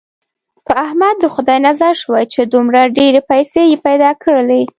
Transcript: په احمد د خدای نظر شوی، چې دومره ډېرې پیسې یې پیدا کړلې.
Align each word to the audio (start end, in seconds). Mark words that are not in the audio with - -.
په 0.65 0.73
احمد 0.85 1.15
د 1.19 1.25
خدای 1.35 1.59
نظر 1.67 1.93
شوی، 2.01 2.23
چې 2.33 2.41
دومره 2.53 2.81
ډېرې 2.97 3.21
پیسې 3.29 3.61
یې 3.69 3.77
پیدا 3.87 4.11
کړلې. 4.23 4.61